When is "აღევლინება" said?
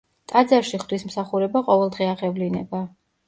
2.13-2.81